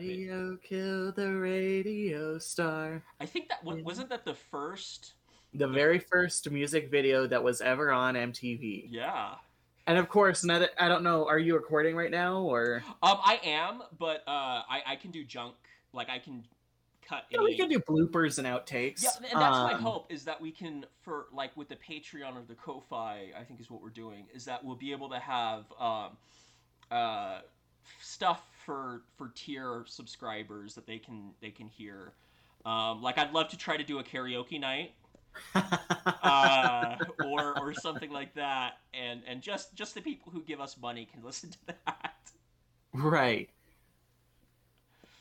Radio 0.00 0.56
kill 0.62 1.12
the 1.12 1.32
radio 1.32 2.38
star. 2.38 3.02
I 3.20 3.26
think 3.26 3.48
that 3.48 3.64
wasn't 3.64 4.08
that 4.10 4.24
the 4.24 4.34
first. 4.34 5.14
The 5.54 5.68
very 5.68 5.98
first 5.98 6.50
music 6.50 6.90
video 6.90 7.26
that 7.28 7.42
was 7.42 7.60
ever 7.60 7.92
on 7.92 8.14
MTV. 8.14 8.88
Yeah. 8.90 9.34
And 9.86 9.98
of 9.98 10.08
course, 10.08 10.40
that, 10.42 10.70
I 10.78 10.88
don't 10.88 11.04
know, 11.04 11.28
are 11.28 11.38
you 11.38 11.54
recording 11.54 11.94
right 11.94 12.10
now 12.10 12.38
or? 12.38 12.82
Um, 13.02 13.18
I 13.22 13.38
am, 13.44 13.82
but 13.98 14.22
uh, 14.26 14.62
I 14.68 14.82
I 14.86 14.96
can 14.96 15.10
do 15.10 15.24
junk. 15.24 15.54
Like 15.92 16.08
I 16.08 16.18
can 16.18 16.44
cut. 17.06 17.24
Yeah, 17.30 17.38
any... 17.38 17.50
we 17.50 17.56
can 17.56 17.68
do 17.68 17.78
bloopers 17.80 18.38
and 18.38 18.46
outtakes. 18.46 19.02
Yeah, 19.02 19.10
and 19.30 19.40
that's 19.40 19.56
um, 19.56 19.64
my 19.64 19.74
hope 19.74 20.10
is 20.10 20.24
that 20.24 20.40
we 20.40 20.50
can 20.50 20.86
for 21.02 21.26
like 21.32 21.56
with 21.56 21.68
the 21.68 21.76
Patreon 21.76 22.36
or 22.36 22.42
the 22.46 22.54
Ko-fi, 22.54 23.30
I 23.38 23.44
think 23.44 23.60
is 23.60 23.70
what 23.70 23.82
we're 23.82 23.90
doing. 23.90 24.26
Is 24.34 24.44
that 24.46 24.64
we'll 24.64 24.76
be 24.76 24.92
able 24.92 25.10
to 25.10 25.18
have 25.18 25.64
um, 25.78 26.16
uh, 26.90 27.40
stuff 28.00 28.42
for 28.64 29.02
for 29.16 29.32
tier 29.34 29.84
subscribers 29.86 30.74
that 30.74 30.86
they 30.86 30.98
can 30.98 31.30
they 31.40 31.50
can 31.50 31.68
hear. 31.68 32.12
Um, 32.64 33.02
like 33.02 33.18
I'd 33.18 33.32
love 33.32 33.48
to 33.48 33.56
try 33.56 33.76
to 33.76 33.84
do 33.84 33.98
a 33.98 34.04
karaoke 34.04 34.60
night. 34.60 34.92
uh, 36.22 36.94
or 37.24 37.58
or 37.58 37.74
something 37.74 38.10
like 38.10 38.32
that, 38.34 38.74
and 38.92 39.20
and 39.26 39.42
just 39.42 39.74
just 39.74 39.94
the 39.94 40.00
people 40.00 40.30
who 40.30 40.42
give 40.42 40.60
us 40.60 40.76
money 40.80 41.08
can 41.12 41.22
listen 41.24 41.50
to 41.50 41.58
that. 41.66 42.14
Right. 42.92 43.50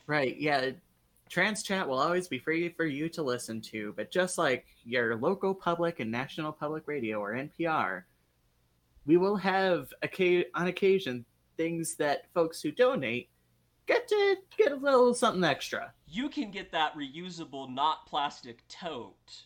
Right. 0.05 0.37
Yeah. 0.37 0.71
Trans 1.29 1.63
chat 1.63 1.87
will 1.87 1.97
always 1.97 2.27
be 2.27 2.37
free 2.37 2.69
for 2.69 2.85
you 2.85 3.09
to 3.09 3.23
listen 3.23 3.59
to, 3.61 3.93
but 3.97 4.11
just 4.11 4.37
like 4.37 4.67
your 4.85 5.15
local 5.15 5.55
public 5.55 5.99
and 5.99 6.11
national 6.11 6.51
public 6.51 6.83
radio 6.85 7.17
or 7.17 7.33
NPR, 7.33 8.03
we 9.07 9.17
will 9.17 9.37
have 9.37 9.91
on 10.53 10.67
occasion 10.67 11.25
things 11.57 11.95
that 11.95 12.31
folks 12.33 12.61
who 12.61 12.71
donate 12.71 13.29
get 13.85 14.07
to 14.07 14.37
get 14.57 14.71
a 14.71 14.75
little 14.75 15.13
something 15.13 15.43
extra. 15.43 15.93
You 16.07 16.29
can 16.29 16.51
get 16.51 16.71
that 16.71 16.95
reusable, 16.95 17.73
not 17.73 18.05
plastic 18.05 18.67
tote 18.67 19.45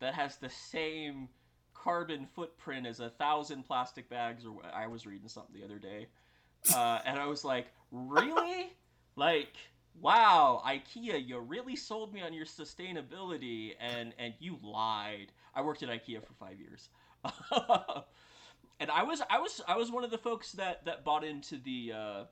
that 0.00 0.14
has 0.14 0.36
the 0.36 0.50
same 0.50 1.28
carbon 1.74 2.26
footprint 2.34 2.86
as 2.86 3.00
a 3.00 3.10
thousand 3.10 3.64
plastic 3.64 4.08
bags. 4.08 4.44
Or 4.46 4.60
I 4.72 4.86
was 4.86 5.06
reading 5.06 5.28
something 5.28 5.54
the 5.58 5.64
other 5.64 5.78
day, 5.78 6.08
uh, 6.74 7.00
and 7.04 7.18
I 7.18 7.26
was 7.26 7.44
like, 7.44 7.68
really? 7.90 8.72
like, 9.16 9.54
wow, 10.00 10.62
IKEA, 10.66 11.26
you 11.26 11.38
really 11.38 11.76
sold 11.76 12.12
me 12.12 12.22
on 12.22 12.32
your 12.32 12.46
sustainability, 12.46 13.72
and 13.80 14.14
and 14.18 14.34
you 14.38 14.58
lied. 14.62 15.32
I 15.54 15.62
worked 15.62 15.82
at 15.82 15.88
IKEA 15.88 16.24
for 16.24 16.32
five 16.34 16.58
years. 16.58 16.88
and 18.80 18.90
I 18.90 19.02
was 19.02 19.22
I 19.30 19.38
was 19.38 19.60
I 19.66 19.76
was 19.76 19.90
one 19.90 20.04
of 20.04 20.10
the 20.10 20.18
folks 20.18 20.52
that 20.52 20.84
that 20.84 21.04
bought 21.04 21.24
into 21.24 21.58
the 21.58 21.92
uh, 21.94 22.24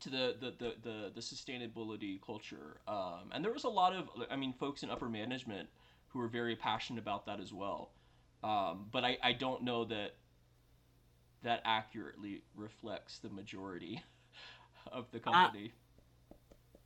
to 0.00 0.10
the, 0.10 0.36
the 0.40 0.54
the, 0.58 0.74
the 0.82 1.12
the 1.14 1.20
sustainability 1.20 2.20
culture. 2.24 2.80
Um, 2.86 3.30
and 3.32 3.44
there 3.44 3.52
was 3.52 3.64
a 3.64 3.68
lot 3.68 3.94
of 3.94 4.08
I 4.30 4.36
mean 4.36 4.52
folks 4.52 4.82
in 4.82 4.90
upper 4.90 5.08
management 5.08 5.68
who 6.08 6.18
were 6.18 6.28
very 6.28 6.56
passionate 6.56 7.00
about 7.00 7.26
that 7.26 7.40
as 7.40 7.52
well. 7.52 7.90
Um, 8.42 8.86
but 8.92 9.04
I, 9.04 9.16
I 9.22 9.32
don't 9.32 9.62
know 9.62 9.84
that 9.86 10.16
that 11.42 11.62
accurately 11.64 12.42
reflects 12.54 13.18
the 13.18 13.30
majority 13.30 14.02
of 14.92 15.06
the 15.12 15.18
company. 15.18 15.72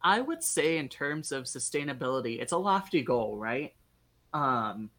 I, 0.02 0.18
I 0.18 0.20
would 0.20 0.42
say 0.42 0.78
in 0.78 0.88
terms 0.88 1.32
of 1.32 1.44
sustainability, 1.44 2.40
it's 2.40 2.52
a 2.52 2.58
lofty 2.58 3.02
goal, 3.02 3.36
right? 3.36 3.74
Um, 4.32 4.90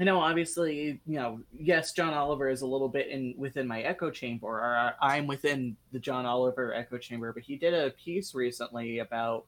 I 0.00 0.04
know, 0.04 0.20
obviously, 0.20 1.00
you 1.06 1.16
know, 1.16 1.40
yes, 1.52 1.92
John 1.92 2.14
Oliver 2.14 2.48
is 2.48 2.62
a 2.62 2.66
little 2.66 2.88
bit 2.88 3.08
in 3.08 3.34
within 3.36 3.68
my 3.68 3.82
echo 3.82 4.10
chamber, 4.10 4.46
or 4.46 4.94
I'm 5.00 5.26
within 5.26 5.76
the 5.92 5.98
John 5.98 6.24
Oliver 6.24 6.72
echo 6.74 6.98
chamber, 6.98 7.32
but 7.32 7.42
he 7.42 7.56
did 7.56 7.74
a 7.74 7.90
piece 7.90 8.34
recently 8.34 9.00
about 9.00 9.44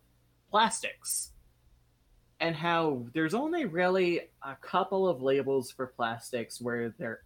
plastics 0.51 1.33
and 2.41 2.55
how 2.55 3.07
there's 3.15 3.33
only 3.33 3.65
really 3.65 4.21
a 4.43 4.55
couple 4.57 5.09
of 5.09 5.23
labels 5.23 5.71
for 5.71 5.87
plastics 5.87 6.61
where 6.61 6.95
they're 6.99 7.23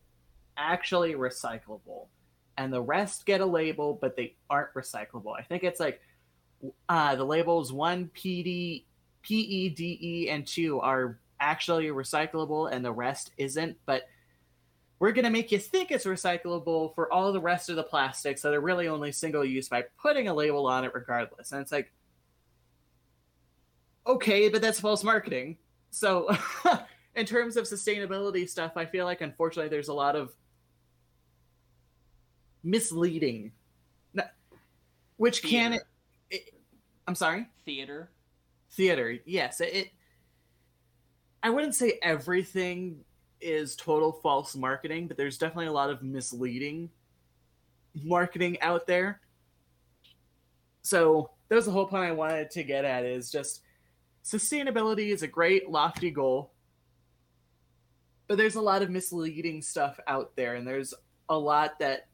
actually 0.56 1.14
recyclable, 1.14 2.06
and 2.56 2.72
the 2.72 2.80
rest 2.80 3.26
get 3.26 3.40
a 3.40 3.46
label, 3.46 3.98
but 4.00 4.16
they 4.16 4.36
aren't 4.48 4.72
recyclable. 4.74 5.32
I 5.36 5.42
think 5.42 5.64
it's 5.64 5.80
like 5.80 6.00
uh, 6.88 7.16
the 7.16 7.24
labels 7.24 7.72
one 7.72 8.10
PD, 8.14 8.84
PETE, 9.22 10.28
and 10.30 10.46
two 10.46 10.80
are 10.80 11.18
actually 11.40 11.86
recyclable 11.86 12.70
and 12.70 12.84
the 12.84 12.92
rest 12.92 13.32
isn't, 13.36 13.76
but 13.86 14.08
we're 14.98 15.12
going 15.12 15.24
to 15.24 15.30
make 15.30 15.52
you 15.52 15.58
think 15.58 15.90
it's 15.90 16.04
recyclable 16.04 16.94
for 16.94 17.12
all 17.12 17.32
the 17.32 17.40
rest 17.40 17.70
of 17.70 17.76
the 17.76 17.82
plastics 17.82 18.42
that 18.42 18.52
are 18.52 18.60
really 18.60 18.88
only 18.88 19.12
single 19.12 19.44
use 19.44 19.68
by 19.68 19.84
putting 20.02 20.28
a 20.28 20.34
label 20.34 20.66
on 20.66 20.84
it 20.84 20.92
regardless. 20.94 21.52
And 21.52 21.60
it's 21.60 21.70
like, 21.70 21.92
okay, 24.06 24.48
but 24.48 24.60
that's 24.60 24.80
false 24.80 25.04
marketing. 25.04 25.56
So, 25.90 26.28
in 27.14 27.26
terms 27.26 27.56
of 27.56 27.64
sustainability 27.64 28.48
stuff, 28.48 28.72
I 28.76 28.86
feel 28.86 29.04
like 29.04 29.20
unfortunately 29.20 29.68
there's 29.68 29.88
a 29.88 29.94
lot 29.94 30.16
of 30.16 30.32
misleading, 32.64 33.52
which 35.16 35.40
Theater. 35.40 35.56
can. 35.56 35.72
It, 35.74 35.82
it, 36.30 36.54
I'm 37.06 37.14
sorry. 37.14 37.46
Theater. 37.64 38.10
Theater. 38.72 39.18
Yes. 39.24 39.60
It, 39.60 39.74
it 39.74 39.88
I 41.42 41.50
wouldn't 41.50 41.74
say 41.74 41.98
everything 42.02 43.04
is 43.40 43.76
total 43.76 44.12
false 44.12 44.56
marketing, 44.56 45.06
but 45.08 45.16
there's 45.16 45.38
definitely 45.38 45.66
a 45.66 45.72
lot 45.72 45.90
of 45.90 46.02
misleading 46.02 46.90
marketing 47.94 48.60
out 48.60 48.86
there. 48.86 49.20
So 50.82 51.30
that 51.48 51.54
was 51.54 51.66
the 51.66 51.70
whole 51.70 51.86
point 51.86 52.08
I 52.08 52.12
wanted 52.12 52.50
to 52.52 52.62
get 52.62 52.84
at 52.84 53.04
is 53.04 53.30
just 53.30 53.62
sustainability 54.24 55.12
is 55.12 55.22
a 55.22 55.28
great 55.28 55.70
lofty 55.70 56.10
goal, 56.10 56.52
but 58.26 58.36
there's 58.36 58.56
a 58.56 58.60
lot 58.60 58.82
of 58.82 58.90
misleading 58.90 59.62
stuff 59.62 59.98
out 60.06 60.34
there, 60.36 60.54
and 60.56 60.66
there's 60.66 60.94
a 61.28 61.38
lot 61.38 61.78
that 61.78 62.08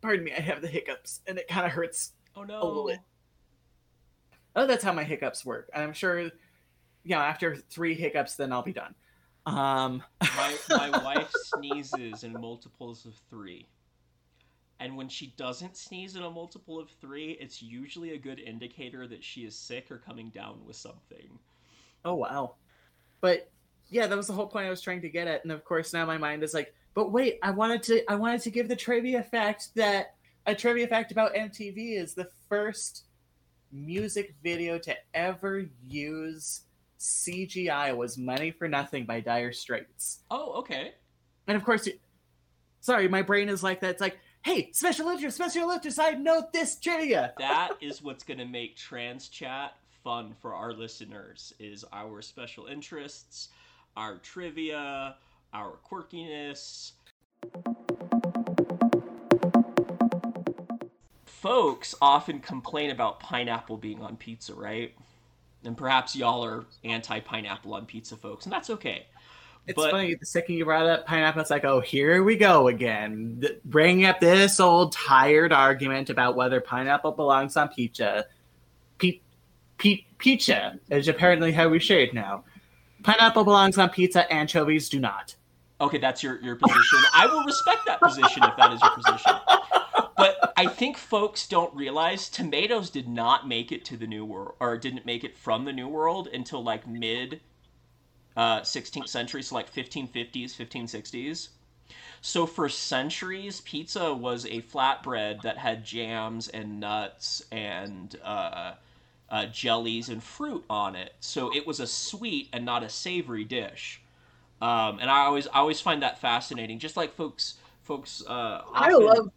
pardon 0.00 0.24
me, 0.24 0.32
I 0.36 0.40
have 0.40 0.60
the 0.60 0.68
hiccups 0.68 1.20
and 1.26 1.38
it 1.38 1.48
kind 1.48 1.64
of 1.64 1.72
hurts 1.72 2.12
oh 2.36 2.42
no 2.42 2.60
a 2.60 2.64
little 2.64 2.86
bit. 2.88 2.98
Oh, 4.54 4.66
that's 4.66 4.84
how 4.84 4.92
my 4.92 5.04
hiccups 5.04 5.46
work. 5.46 5.70
And 5.72 5.82
I'm 5.82 5.94
sure 5.94 6.30
you 7.04 7.14
know, 7.14 7.20
after 7.20 7.56
three 7.56 7.94
hiccups, 7.94 8.36
then 8.36 8.52
I'll 8.52 8.62
be 8.62 8.72
done. 8.72 8.94
Um, 9.46 10.02
my 10.22 10.56
my 10.68 10.90
wife 11.04 11.32
sneezes 11.32 12.24
in 12.24 12.32
multiples 12.32 13.04
of 13.06 13.14
three, 13.28 13.66
and 14.78 14.96
when 14.96 15.08
she 15.08 15.34
doesn't 15.36 15.76
sneeze 15.76 16.16
in 16.16 16.22
a 16.22 16.30
multiple 16.30 16.78
of 16.78 16.90
three, 17.00 17.32
it's 17.40 17.62
usually 17.62 18.12
a 18.12 18.18
good 18.18 18.38
indicator 18.38 19.06
that 19.08 19.24
she 19.24 19.42
is 19.42 19.56
sick 19.56 19.90
or 19.90 19.98
coming 19.98 20.30
down 20.30 20.60
with 20.64 20.76
something. 20.76 21.38
Oh 22.04 22.14
wow! 22.14 22.54
But 23.20 23.50
yeah, 23.90 24.06
that 24.06 24.16
was 24.16 24.28
the 24.28 24.32
whole 24.32 24.46
point 24.46 24.66
I 24.66 24.70
was 24.70 24.80
trying 24.80 25.02
to 25.02 25.08
get 25.08 25.26
at, 25.26 25.42
and 25.42 25.52
of 25.52 25.64
course 25.64 25.92
now 25.92 26.06
my 26.06 26.18
mind 26.18 26.42
is 26.42 26.54
like, 26.54 26.74
but 26.94 27.10
wait, 27.10 27.38
I 27.42 27.50
wanted 27.50 27.82
to 27.84 28.10
I 28.10 28.14
wanted 28.14 28.42
to 28.42 28.50
give 28.50 28.68
the 28.68 28.76
trivia 28.76 29.22
fact 29.22 29.74
that 29.74 30.14
a 30.46 30.54
trivia 30.54 30.86
fact 30.86 31.12
about 31.12 31.34
MTV 31.34 31.98
is 32.00 32.14
the 32.14 32.28
first 32.48 33.04
music 33.72 34.34
video 34.42 34.78
to 34.78 34.94
ever 35.14 35.66
use 35.88 36.62
CGI 37.02 37.96
was 37.96 38.16
Money 38.16 38.52
for 38.52 38.68
Nothing 38.68 39.04
by 39.04 39.18
Dire 39.18 39.52
Straits. 39.52 40.20
Oh, 40.30 40.52
okay. 40.60 40.92
And 41.48 41.56
of 41.56 41.64
course, 41.64 41.88
sorry, 42.80 43.08
my 43.08 43.22
brain 43.22 43.48
is 43.48 43.64
like 43.64 43.80
that. 43.80 43.90
It's 43.90 44.00
like, 44.00 44.18
hey, 44.44 44.70
special 44.72 45.08
interest, 45.08 45.36
special 45.36 45.68
interest, 45.70 45.98
I 45.98 46.12
know 46.12 46.46
this 46.52 46.78
trivia. 46.78 47.34
That 47.38 47.72
is 47.80 48.02
what's 48.02 48.22
going 48.22 48.38
to 48.38 48.44
make 48.44 48.76
Trans 48.76 49.28
Chat 49.28 49.74
fun 50.04 50.32
for 50.40 50.54
our 50.54 50.72
listeners 50.72 51.52
is 51.58 51.84
our 51.92 52.22
special 52.22 52.66
interests, 52.66 53.48
our 53.96 54.18
trivia, 54.18 55.16
our 55.52 55.78
quirkiness. 55.90 56.92
Folks 61.24 61.96
often 62.00 62.38
complain 62.38 62.92
about 62.92 63.18
pineapple 63.18 63.76
being 63.76 64.00
on 64.02 64.16
pizza, 64.16 64.54
right? 64.54 64.94
And 65.64 65.76
perhaps 65.76 66.16
y'all 66.16 66.44
are 66.44 66.64
anti 66.84 67.20
pineapple 67.20 67.74
on 67.74 67.86
pizza, 67.86 68.16
folks, 68.16 68.46
and 68.46 68.52
that's 68.52 68.70
okay. 68.70 69.06
It's 69.66 69.76
but, 69.76 69.92
funny. 69.92 70.14
The 70.14 70.26
second 70.26 70.56
you 70.56 70.64
brought 70.64 70.86
up 70.86 71.06
pineapple, 71.06 71.40
it's 71.40 71.50
like, 71.50 71.64
oh, 71.64 71.80
here 71.80 72.24
we 72.24 72.36
go 72.36 72.68
again, 72.68 73.36
the, 73.38 73.60
bringing 73.64 74.06
up 74.06 74.18
this 74.18 74.58
old 74.58 74.92
tired 74.92 75.52
argument 75.52 76.10
about 76.10 76.34
whether 76.34 76.60
pineapple 76.60 77.12
belongs 77.12 77.56
on 77.56 77.68
pizza. 77.68 78.26
Pe- 78.98 79.20
pe- 79.78 80.04
pizza 80.18 80.78
is 80.90 81.06
apparently 81.06 81.52
how 81.52 81.68
we 81.68 81.78
it 81.78 82.12
now. 82.12 82.44
Pineapple 83.04 83.44
belongs 83.44 83.78
on 83.78 83.88
pizza. 83.90 84.30
Anchovies 84.32 84.88
do 84.88 84.98
not. 84.98 85.36
Okay, 85.80 85.98
that's 85.98 86.22
your 86.22 86.40
your 86.40 86.56
position. 86.56 86.98
I 87.14 87.26
will 87.26 87.42
respect 87.44 87.86
that 87.86 88.00
position 88.00 88.42
if 88.44 88.56
that 88.56 88.72
is 88.72 88.80
your 88.80 88.90
position 88.92 89.32
but 90.22 90.52
I 90.56 90.66
think 90.66 90.96
folks 90.96 91.48
don't 91.48 91.74
realize 91.74 92.28
tomatoes 92.28 92.90
did 92.90 93.08
not 93.08 93.48
make 93.48 93.72
it 93.72 93.84
to 93.86 93.96
the 93.96 94.06
New 94.06 94.24
World, 94.24 94.54
or 94.60 94.78
didn't 94.78 95.04
make 95.04 95.24
it 95.24 95.36
from 95.36 95.64
the 95.64 95.72
New 95.72 95.88
World 95.88 96.28
until 96.32 96.62
like 96.62 96.86
mid 96.86 97.40
uh, 98.36 98.60
16th 98.60 99.08
century, 99.08 99.42
so 99.42 99.56
like 99.56 99.72
1550s, 99.72 100.54
1560s. 100.54 101.48
So 102.20 102.46
for 102.46 102.68
centuries, 102.68 103.62
pizza 103.62 104.14
was 104.14 104.44
a 104.46 104.62
flatbread 104.62 105.42
that 105.42 105.58
had 105.58 105.84
jams 105.84 106.46
and 106.46 106.78
nuts 106.78 107.42
and 107.50 108.14
uh, 108.22 108.74
uh, 109.28 109.46
jellies 109.46 110.08
and 110.08 110.22
fruit 110.22 110.64
on 110.70 110.94
it. 110.94 111.14
So 111.18 111.52
it 111.52 111.66
was 111.66 111.80
a 111.80 111.86
sweet 111.86 112.48
and 112.52 112.64
not 112.64 112.84
a 112.84 112.88
savory 112.88 113.44
dish. 113.44 114.00
Um, 114.60 115.00
and 115.00 115.10
I 115.10 115.22
always 115.24 115.48
I 115.48 115.58
always 115.58 115.80
find 115.80 116.02
that 116.02 116.20
fascinating. 116.20 116.78
Just 116.78 116.96
like 116.96 117.12
folks 117.12 117.54
folks. 117.82 118.22
Uh, 118.24 118.62
I 118.72 118.92
love 118.92 119.32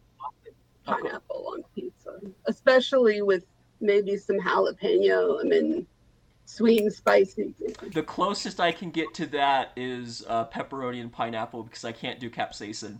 pineapple 0.85 1.51
on 1.53 1.63
pizza, 1.73 2.19
especially 2.47 3.21
with 3.21 3.45
maybe 3.81 4.17
some 4.17 4.39
jalapeno. 4.39 5.39
I 5.39 5.43
mean, 5.43 5.87
sweet 6.45 6.81
and 6.81 6.93
spicy. 6.93 7.53
The 7.93 8.03
closest 8.03 8.59
I 8.59 8.71
can 8.71 8.91
get 8.91 9.13
to 9.15 9.25
that 9.27 9.71
is 9.75 10.23
uh, 10.27 10.45
pepperoni 10.45 11.01
and 11.01 11.11
pineapple 11.11 11.63
because 11.63 11.83
I 11.83 11.91
can't 11.91 12.19
do 12.19 12.29
capsaicin. 12.29 12.99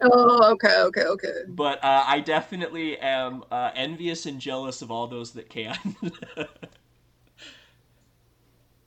Oh, 0.00 0.52
okay, 0.52 0.80
okay, 0.82 1.02
okay. 1.02 1.32
But 1.48 1.82
uh, 1.82 2.04
I 2.06 2.20
definitely 2.20 2.98
am 2.98 3.42
uh, 3.50 3.70
envious 3.74 4.26
and 4.26 4.40
jealous 4.40 4.80
of 4.80 4.90
all 4.90 5.08
those 5.08 5.32
that 5.32 5.48
can. 5.50 5.76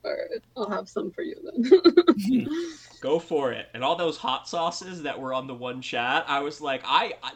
All 0.04 0.10
right, 0.12 0.42
I'll 0.56 0.70
have 0.70 0.88
some 0.88 1.10
for 1.12 1.22
you 1.22 1.36
then. 1.44 2.16
Go 3.00 3.18
for 3.18 3.52
it. 3.52 3.68
And 3.74 3.82
all 3.84 3.96
those 3.96 4.16
hot 4.16 4.48
sauces 4.48 5.02
that 5.02 5.18
were 5.20 5.34
on 5.34 5.46
the 5.46 5.54
one 5.54 5.82
chat, 5.82 6.24
I 6.28 6.40
was 6.40 6.60
like, 6.60 6.82
I, 6.84 7.14
I, 7.22 7.32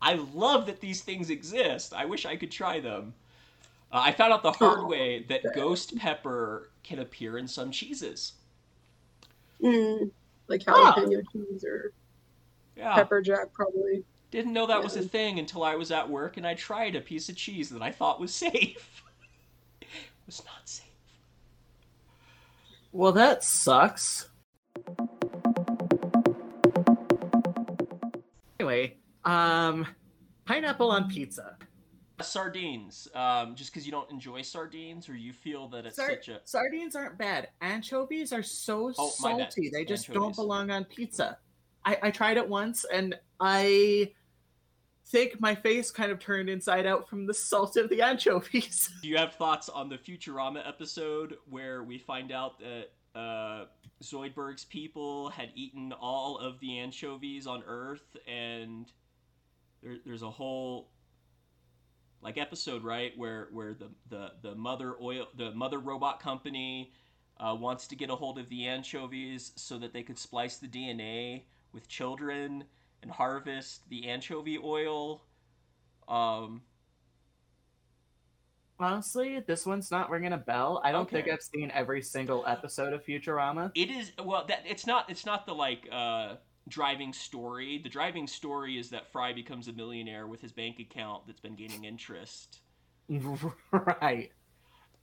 I 0.00 0.14
love 0.14 0.66
that 0.66 0.80
these 0.80 1.02
things 1.02 1.30
exist. 1.30 1.92
I 1.94 2.04
wish 2.06 2.26
I 2.26 2.36
could 2.36 2.50
try 2.50 2.80
them. 2.80 3.14
Uh, 3.92 4.02
I 4.04 4.12
found 4.12 4.32
out 4.32 4.42
the 4.42 4.52
hard 4.52 4.84
Oh, 4.84 4.88
way 4.88 5.24
that 5.24 5.40
okay. 5.46 5.52
ghost 5.52 5.96
pepper 5.96 6.70
can 6.84 6.98
appear 7.00 7.38
in 7.38 7.48
some 7.48 7.70
cheeses. 7.72 8.34
mm, 9.62 10.10
like 10.48 10.62
Ah. 10.68 10.94
jalapeno 10.94 11.22
cheese 11.32 11.64
or 11.64 11.92
Yeah. 12.76 12.94
pepper 12.94 13.20
jack, 13.22 13.52
probably. 13.52 14.04
Didn't 14.32 14.52
know 14.52 14.66
that 14.66 14.82
was 14.82 14.96
a 14.96 15.02
thing 15.02 15.38
until 15.38 15.62
I 15.64 15.76
was 15.76 15.90
at 15.92 16.08
work 16.10 16.36
and 16.36 16.46
I 16.46 16.54
tried 16.54 16.96
a 16.96 17.00
piece 17.00 17.28
of 17.28 17.36
cheese 17.36 17.70
that 17.70 17.82
I 17.82 17.92
thought 17.92 18.20
was 18.20 18.34
safe. 18.34 19.04
it 19.82 19.88
was 20.26 20.44
not 20.44 20.68
safe. 20.68 20.89
Well, 22.92 23.12
that 23.12 23.44
sucks. 23.44 24.28
Anyway, 28.58 28.96
um, 29.24 29.86
pineapple 30.44 30.90
on 30.90 31.08
pizza. 31.08 31.56
Sardines, 32.20 33.08
um, 33.14 33.54
just 33.54 33.72
because 33.72 33.86
you 33.86 33.92
don't 33.92 34.10
enjoy 34.10 34.42
sardines 34.42 35.08
or 35.08 35.16
you 35.16 35.32
feel 35.32 35.68
that 35.68 35.86
it's 35.86 35.96
Sar- 35.96 36.10
such 36.10 36.28
a. 36.28 36.40
Sardines 36.44 36.94
aren't 36.94 37.16
bad. 37.16 37.48
Anchovies 37.62 38.32
are 38.32 38.42
so 38.42 38.92
Oh, 38.98 39.08
salty. 39.08 39.70
They 39.72 39.84
just 39.86 40.08
Anchovies. 40.08 40.22
don't 40.22 40.36
belong 40.36 40.70
on 40.70 40.84
pizza. 40.84 41.38
I, 41.86 41.96
I 42.02 42.10
tried 42.10 42.36
it 42.36 42.46
once 42.46 42.84
and 42.92 43.14
I 43.40 44.12
think 45.10 45.40
my 45.40 45.54
face 45.54 45.90
kind 45.90 46.12
of 46.12 46.18
turned 46.18 46.48
inside 46.48 46.86
out 46.86 47.08
from 47.08 47.26
the 47.26 47.34
salt 47.34 47.76
of 47.76 47.88
the 47.88 48.02
anchovies. 48.02 48.88
Do 49.02 49.08
you 49.08 49.16
have 49.16 49.34
thoughts 49.34 49.68
on 49.68 49.88
the 49.88 49.98
Futurama 49.98 50.66
episode 50.66 51.36
where 51.48 51.82
we 51.82 51.98
find 51.98 52.32
out 52.32 52.58
that 52.60 52.90
uh, 53.18 53.66
Zoidberg's 54.02 54.64
people 54.64 55.30
had 55.30 55.50
eaten 55.54 55.92
all 55.92 56.38
of 56.38 56.60
the 56.60 56.78
anchovies 56.78 57.46
on 57.46 57.62
Earth, 57.66 58.16
and 58.26 58.90
there, 59.82 59.96
there's 60.04 60.22
a 60.22 60.30
whole 60.30 60.90
like 62.22 62.38
episode 62.38 62.84
right 62.84 63.12
where 63.16 63.48
where 63.50 63.74
the 63.74 63.88
the 64.10 64.32
the 64.42 64.54
mother 64.54 64.94
oil 65.00 65.26
the 65.38 65.52
mother 65.52 65.78
robot 65.78 66.20
company 66.20 66.92
uh, 67.38 67.56
wants 67.58 67.86
to 67.86 67.96
get 67.96 68.10
a 68.10 68.14
hold 68.14 68.38
of 68.38 68.46
the 68.50 68.66
anchovies 68.66 69.52
so 69.56 69.78
that 69.78 69.94
they 69.94 70.02
could 70.02 70.18
splice 70.18 70.58
the 70.58 70.68
DNA 70.68 71.44
with 71.72 71.88
children 71.88 72.64
and 73.02 73.10
harvest 73.10 73.88
the 73.88 74.08
anchovy 74.08 74.58
oil. 74.58 75.24
Um, 76.08 76.62
Honestly, 78.80 79.40
this 79.40 79.66
one's 79.66 79.90
not 79.90 80.08
ringing 80.08 80.32
a 80.32 80.38
bell. 80.38 80.80
I 80.82 80.90
don't 80.90 81.08
think 81.08 81.28
I've 81.28 81.42
seen 81.42 81.70
every 81.74 82.00
single 82.00 82.44
episode 82.46 82.94
of 82.94 83.04
Futurama. 83.04 83.70
It 83.74 83.90
is 83.90 84.12
well 84.24 84.46
that 84.48 84.62
it's 84.66 84.86
not 84.86 85.10
it's 85.10 85.26
not 85.26 85.44
the 85.44 85.54
like 85.54 85.86
uh 85.92 86.36
driving 86.66 87.12
story. 87.12 87.80
The 87.82 87.90
driving 87.90 88.26
story 88.26 88.78
is 88.78 88.88
that 88.90 89.12
Fry 89.12 89.34
becomes 89.34 89.68
a 89.68 89.74
millionaire 89.74 90.26
with 90.26 90.40
his 90.40 90.52
bank 90.52 90.78
account 90.80 91.26
that's 91.26 91.40
been 91.40 91.56
gaining 91.56 91.84
interest. 91.84 92.60
right. 93.72 94.30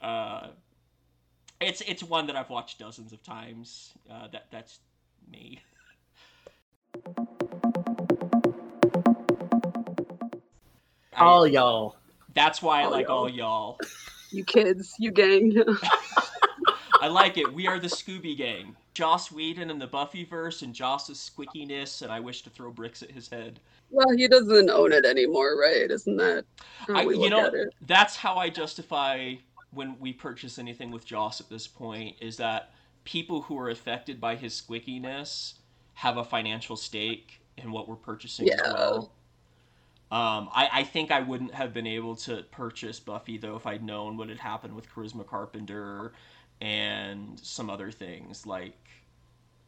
Uh 0.02 0.48
it's 1.62 1.82
it's 1.82 2.02
one 2.04 2.26
that 2.28 2.36
I've 2.36 2.50
watched 2.50 2.80
dozens 2.80 3.14
of 3.14 3.22
times. 3.22 3.94
Uh 4.10 4.28
that 4.32 4.48
that's 4.52 4.80
me. 5.30 5.62
I- 11.18 11.26
All 11.26 11.48
y'all. 11.48 11.96
that's 12.34 12.62
why 12.62 12.84
I 12.84 12.88
like 12.88 13.08
y'all. 13.08 13.18
all 13.18 13.30
y'all. 13.30 13.80
You 14.32 14.44
kids, 14.44 14.94
you 15.00 15.12
gang. 15.12 15.56
I 17.02 17.08
like 17.08 17.38
it. 17.38 17.52
We 17.54 17.68
are 17.68 17.80
the 17.80 17.88
Scooby 17.88 18.36
Gang. 18.38 18.76
Joss 18.94 19.32
Whedon 19.32 19.70
and 19.70 19.80
the 19.80 19.88
Buffyverse 19.88 20.64
and 20.64 20.74
Joss's 20.74 21.18
squickiness, 21.20 22.02
and 22.02 22.12
I 22.12 22.20
wish 22.20 22.42
to 22.42 22.50
throw 22.50 22.72
bricks 22.72 23.04
at 23.04 23.12
his 23.12 23.30
head. 23.30 23.60
well, 23.92 24.10
he 24.18 24.28
doesn't 24.28 24.70
own 24.72 24.92
it 24.92 25.06
anymore, 25.06 25.56
right? 25.60 25.90
Isn't 25.90 26.18
that 26.18 26.46
how 26.88 26.96
I, 26.96 27.06
we 27.06 27.14
you 27.14 27.20
look 27.22 27.30
know, 27.30 27.46
at 27.48 27.54
it? 27.54 27.70
that's 27.86 28.16
how 28.16 28.36
I 28.36 28.50
justify 28.50 29.36
when 29.72 29.96
we 30.00 30.12
purchase 30.14 30.58
anything 30.58 30.90
with 30.92 31.06
Joss 31.06 31.40
at 31.40 31.50
this 31.50 31.68
point 31.68 32.16
is 32.20 32.38
that 32.38 32.72
people 33.04 33.42
who 33.44 33.58
are 33.60 33.70
affected 33.70 34.20
by 34.20 34.36
his 34.36 34.60
squickiness 34.60 35.54
have 35.94 36.18
a 36.18 36.24
financial 36.24 36.76
stake 36.76 37.40
in 37.58 37.72
what 37.72 37.88
we're 37.88 37.96
purchasing 37.96 38.50
as 38.52 38.60
well. 38.64 39.12
Um, 40.12 40.50
I, 40.54 40.70
I 40.72 40.84
think 40.84 41.12
I 41.12 41.20
wouldn't 41.22 41.54
have 41.54 41.74
been 41.74 41.88
able 41.88 42.16
to 42.18 42.44
purchase 42.52 43.00
Buffy 43.00 43.38
though 43.38 43.58
if 43.58 43.68
I'd 43.68 43.84
known 43.84 44.18
what 44.18 44.30
had 44.30 44.40
happened 44.40 44.76
with 44.76 44.90
Charisma 44.90 45.26
Carpenter 45.28 46.14
and 46.62 47.40
some 47.42 47.70
other 47.70 47.92
things. 47.92 48.46
Like, 48.46 48.78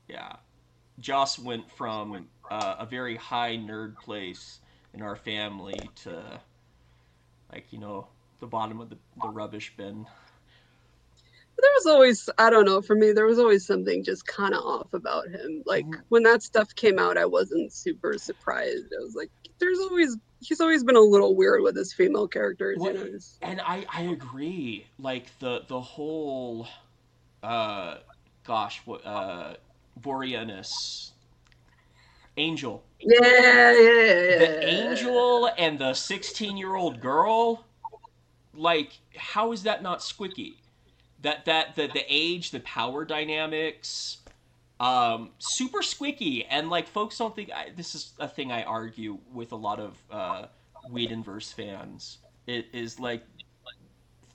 yeah, 0.07 0.37
Joss 0.99 1.39
went 1.39 1.69
from 1.71 2.27
uh, 2.49 2.75
a 2.79 2.85
very 2.85 3.17
high 3.17 3.57
nerd 3.57 3.99
place 3.99 4.59
in 4.93 5.01
our 5.01 5.15
family 5.15 5.91
to 6.03 6.41
like 7.51 7.71
you 7.71 7.79
know 7.79 8.07
the 8.39 8.47
bottom 8.47 8.79
of 8.79 8.89
the, 8.89 8.97
the 9.21 9.29
rubbish 9.29 9.73
bin. 9.77 10.07
There 11.61 11.71
was 11.77 11.85
always 11.87 12.29
i 12.37 12.49
don't 12.49 12.65
know 12.65 12.81
for 12.81 12.95
me 12.95 13.11
there 13.11 13.25
was 13.25 13.39
always 13.39 13.65
something 13.67 14.03
just 14.03 14.25
kind 14.25 14.53
of 14.53 14.63
off 14.63 14.93
about 14.93 15.27
him. 15.29 15.63
Like 15.65 15.85
Mhm. 15.85 16.03
when 16.09 16.23
that 16.23 16.41
stuff 16.43 16.73
came 16.75 16.99
out 16.99 17.17
i 17.17 17.25
wasn't 17.25 17.73
super 17.73 18.17
surprised. 18.17 18.87
I 18.97 19.01
was 19.03 19.15
like 19.15 19.31
there's 19.59 19.79
always 19.79 20.17
he's 20.41 20.61
always 20.61 20.83
been 20.83 20.95
a 20.95 21.01
little 21.01 21.35
weird 21.35 21.61
with 21.61 21.75
his 21.75 21.93
female 21.93 22.27
characters 22.27 22.77
What- 22.77 22.95
you 22.95 23.03
know 23.11 23.19
and 23.41 23.61
i 23.61 23.85
i 23.93 24.03
agree 24.03 24.85
like 24.97 25.37
the 25.39 25.63
the 25.67 25.79
whole 25.79 26.67
uh 27.43 27.97
gosh 28.45 28.81
what 28.85 29.05
uh 29.05 29.55
Boreanaz 30.01 31.11
angel. 32.37 32.83
Yeah 32.99 33.17
yeah 33.21 33.71
yeah, 33.73 34.37
the 34.39 34.65
angel 34.65 35.49
and 35.57 35.77
the 35.77 35.93
16 35.93 36.55
year 36.57 36.75
old 36.75 37.01
girl 37.01 37.65
like 38.53 38.93
how 39.17 39.51
is 39.51 39.63
that 39.63 39.83
not 39.83 39.99
squicky 39.99 40.53
that 41.21 41.45
that 41.45 41.75
the, 41.75 41.87
the 41.87 42.03
age 42.07 42.51
the 42.51 42.59
power 42.61 43.03
dynamics 43.05 44.17
um 44.79 45.31
super 45.39 45.79
squicky 45.79 46.45
and 46.49 46.69
like 46.69 46.87
folks 46.87 47.17
don't 47.17 47.35
think 47.35 47.51
I, 47.51 47.71
this 47.75 47.95
is 47.95 48.13
a 48.19 48.27
thing 48.27 48.51
i 48.51 48.63
argue 48.63 49.17
with 49.33 49.51
a 49.51 49.57
lot 49.57 49.79
of 49.79 49.97
uh 50.09 50.45
Whedonverse 50.89 51.53
fans. 51.53 52.19
It 52.47 52.67
is 52.73 52.99
like 52.99 53.23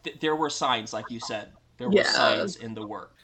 th- 0.04 0.20
there 0.20 0.36
were 0.36 0.50
signs 0.50 0.92
like 0.92 1.10
you 1.10 1.18
said 1.18 1.48
there 1.78 1.88
were 1.88 1.96
Yeah. 1.96 2.02
signs 2.04 2.56
in 2.56 2.74
the 2.74 2.86
work 2.86 3.16